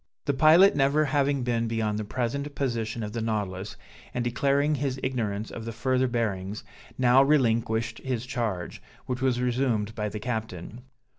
[0.25, 3.77] The pilot never having been beyond the present position of the Nautilus,
[4.15, 6.63] and declaring his ignorance of the further bearings,
[6.97, 10.81] now relinquished his charge, which was resumed by the captain.